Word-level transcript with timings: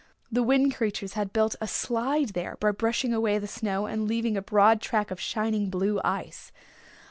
The 0.31 0.41
Wind 0.41 0.73
Creatures 0.73 1.13
had 1.13 1.31
built 1.31 1.55
a 1.61 1.67
slide 1.67 2.29
there 2.29 2.55
by 2.59 2.71
brushing 2.71 3.13
away 3.13 3.37
the 3.37 3.45
snow 3.47 3.85
and 3.85 4.07
leaving 4.07 4.35
a 4.35 4.41
broad 4.41 4.81
track 4.81 5.11
of 5.11 5.21
shining 5.21 5.69
blue 5.69 6.01
ice. 6.03 6.51